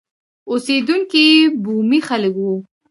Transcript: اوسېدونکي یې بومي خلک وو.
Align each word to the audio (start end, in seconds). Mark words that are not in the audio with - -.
اوسېدونکي 0.51 1.21
یې 1.31 1.41
بومي 1.63 1.99
خلک 2.07 2.33
وو. 2.37 2.53